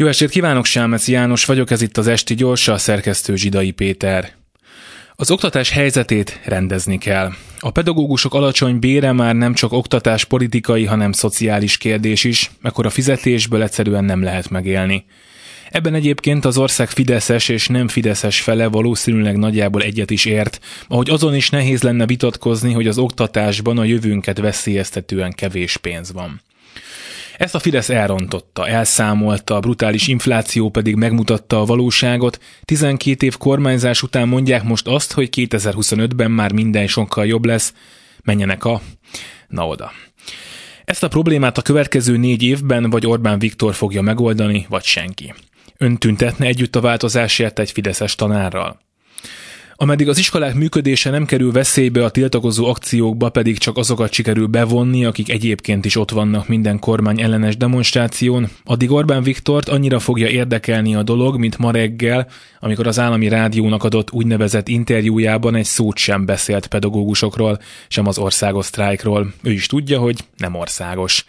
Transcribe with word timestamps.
Jó 0.00 0.06
estét 0.06 0.30
kívánok, 0.30 0.64
Sámeci 0.64 1.12
János 1.12 1.44
vagyok, 1.44 1.70
ez 1.70 1.82
itt 1.82 1.96
az 1.96 2.06
Esti 2.06 2.34
Gyorsa, 2.34 2.72
a 2.72 2.78
szerkesztő 2.78 3.36
Zsidai 3.36 3.70
Péter. 3.70 4.32
Az 5.14 5.30
oktatás 5.30 5.70
helyzetét 5.70 6.40
rendezni 6.44 6.98
kell. 6.98 7.30
A 7.58 7.70
pedagógusok 7.70 8.34
alacsony 8.34 8.78
bére 8.78 9.12
már 9.12 9.34
nem 9.34 9.54
csak 9.54 9.72
oktatás 9.72 10.24
politikai, 10.24 10.84
hanem 10.84 11.12
szociális 11.12 11.76
kérdés 11.76 12.24
is, 12.24 12.50
mekkora 12.60 12.90
fizetésből 12.90 13.62
egyszerűen 13.62 14.04
nem 14.04 14.22
lehet 14.22 14.50
megélni. 14.50 15.04
Ebben 15.70 15.94
egyébként 15.94 16.44
az 16.44 16.58
ország 16.58 16.88
fideszes 16.88 17.48
és 17.48 17.66
nem 17.66 17.88
fideszes 17.88 18.40
fele 18.40 18.66
valószínűleg 18.66 19.36
nagyjából 19.36 19.82
egyet 19.82 20.10
is 20.10 20.24
ért, 20.24 20.60
ahogy 20.88 21.10
azon 21.10 21.34
is 21.34 21.50
nehéz 21.50 21.82
lenne 21.82 22.06
vitatkozni, 22.06 22.72
hogy 22.72 22.86
az 22.86 22.98
oktatásban 22.98 23.78
a 23.78 23.84
jövőnket 23.84 24.38
veszélyeztetően 24.38 25.32
kevés 25.32 25.76
pénz 25.76 26.12
van. 26.12 26.40
Ezt 27.40 27.54
a 27.54 27.58
Fidesz 27.58 27.88
elrontotta, 27.88 28.68
elszámolta, 28.68 29.54
a 29.54 29.60
brutális 29.60 30.08
infláció 30.08 30.70
pedig 30.70 30.94
megmutatta 30.94 31.60
a 31.60 31.64
valóságot. 31.64 32.38
12 32.64 33.26
év 33.26 33.36
kormányzás 33.36 34.02
után 34.02 34.28
mondják 34.28 34.62
most 34.62 34.86
azt, 34.86 35.12
hogy 35.12 35.28
2025-ben 35.36 36.30
már 36.30 36.52
minden 36.52 36.86
sokkal 36.86 37.26
jobb 37.26 37.44
lesz. 37.44 37.74
Menjenek 38.22 38.64
a... 38.64 38.80
Na 39.48 39.66
oda. 39.66 39.92
Ezt 40.84 41.02
a 41.02 41.08
problémát 41.08 41.58
a 41.58 41.62
következő 41.62 42.16
négy 42.16 42.42
évben 42.42 42.90
vagy 42.90 43.06
Orbán 43.06 43.38
Viktor 43.38 43.74
fogja 43.74 44.02
megoldani, 44.02 44.66
vagy 44.68 44.84
senki. 44.84 45.34
Ön 45.76 45.96
tüntetne 45.96 46.46
együtt 46.46 46.76
a 46.76 46.80
változásért 46.80 47.58
egy 47.58 47.70
fideszes 47.70 48.14
tanárral. 48.14 48.80
Ameddig 49.82 50.08
az 50.08 50.18
iskolák 50.18 50.54
működése 50.54 51.10
nem 51.10 51.24
kerül 51.24 51.52
veszélybe, 51.52 52.04
a 52.04 52.10
tiltakozó 52.10 52.66
akciókba 52.66 53.28
pedig 53.28 53.58
csak 53.58 53.76
azokat 53.76 54.12
sikerül 54.12 54.46
bevonni, 54.46 55.04
akik 55.04 55.30
egyébként 55.30 55.84
is 55.84 55.96
ott 55.96 56.10
vannak 56.10 56.48
minden 56.48 56.78
kormány 56.78 57.20
ellenes 57.20 57.56
demonstráción, 57.56 58.48
addig 58.64 58.90
Orbán 58.90 59.22
Viktort 59.22 59.68
annyira 59.68 59.98
fogja 59.98 60.28
érdekelni 60.28 60.94
a 60.94 61.02
dolog, 61.02 61.38
mint 61.38 61.58
ma 61.58 61.70
reggel, 61.70 62.28
amikor 62.60 62.86
az 62.86 62.98
állami 62.98 63.28
rádiónak 63.28 63.84
adott 63.84 64.12
úgynevezett 64.12 64.68
interjújában 64.68 65.54
egy 65.54 65.64
szót 65.64 65.96
sem 65.96 66.24
beszélt 66.24 66.66
pedagógusokról, 66.66 67.58
sem 67.88 68.06
az 68.06 68.18
országos 68.18 68.66
sztrájkról. 68.66 69.32
Ő 69.42 69.52
is 69.52 69.66
tudja, 69.66 69.98
hogy 69.98 70.24
nem 70.36 70.54
országos. 70.54 71.24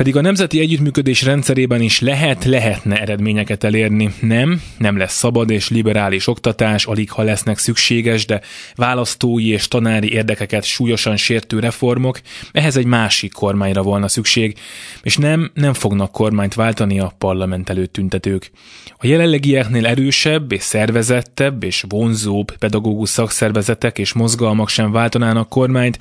Pedig 0.00 0.16
a 0.16 0.20
nemzeti 0.20 0.60
együttműködés 0.60 1.22
rendszerében 1.22 1.80
is 1.80 2.00
lehet, 2.00 2.44
lehetne 2.44 3.00
eredményeket 3.00 3.64
elérni. 3.64 4.14
Nem, 4.20 4.62
nem 4.78 4.96
lesz 4.96 5.16
szabad 5.16 5.50
és 5.50 5.70
liberális 5.70 6.26
oktatás, 6.26 6.86
alig 6.86 7.10
ha 7.10 7.22
lesznek 7.22 7.58
szükséges, 7.58 8.26
de 8.26 8.40
választói 8.74 9.48
és 9.48 9.68
tanári 9.68 10.12
érdekeket 10.12 10.64
súlyosan 10.64 11.16
sértő 11.16 11.58
reformok, 11.58 12.20
ehhez 12.52 12.76
egy 12.76 12.84
másik 12.86 13.32
kormányra 13.32 13.82
volna 13.82 14.08
szükség, 14.08 14.58
és 15.02 15.16
nem, 15.16 15.50
nem 15.54 15.72
fognak 15.72 16.12
kormányt 16.12 16.54
váltani 16.54 17.00
a 17.00 17.12
parlament 17.18 17.70
előtt 17.70 17.92
tüntetők. 17.92 18.50
A 18.96 19.06
jelenlegieknél 19.06 19.86
erősebb 19.86 20.52
és 20.52 20.62
szervezettebb 20.62 21.62
és 21.62 21.84
vonzóbb 21.88 22.56
pedagógus 22.56 23.08
szakszervezetek 23.08 23.98
és 23.98 24.12
mozgalmak 24.12 24.68
sem 24.68 24.92
váltanának 24.92 25.48
kormányt, 25.48 25.98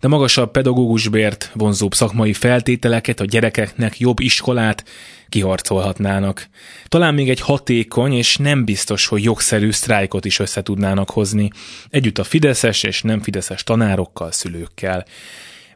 de 0.00 0.08
magasabb 0.08 0.50
pedagógusbért, 0.50 1.50
vonzóbb 1.54 1.94
szakmai 1.94 2.32
feltételeket, 2.32 3.20
a 3.20 3.24
gyerekeknek 3.40 3.98
jobb 3.98 4.20
iskolát 4.20 4.84
kiharcolhatnának. 5.28 6.48
Talán 6.88 7.14
még 7.14 7.30
egy 7.30 7.40
hatékony 7.40 8.12
és 8.12 8.36
nem 8.36 8.64
biztos, 8.64 9.06
hogy 9.06 9.24
jogszerű 9.24 9.70
sztrájkot 9.70 10.24
is 10.24 10.38
össze 10.38 10.62
tudnának 10.62 11.10
hozni, 11.10 11.50
együtt 11.90 12.18
a 12.18 12.24
fideszes 12.24 12.82
és 12.82 13.02
nem 13.02 13.20
fideszes 13.20 13.64
tanárokkal, 13.64 14.32
szülőkkel. 14.32 15.04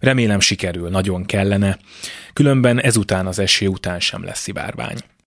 Remélem 0.01 0.41
sikerül, 0.41 0.89
nagyon 0.89 1.25
kellene. 1.25 1.79
Különben 2.33 2.81
ezután 2.81 3.27
az 3.27 3.39
esély 3.39 3.69
után 3.69 4.01
sem 4.01 4.25
lesz 4.25 4.41
szivárvány. 4.41 4.99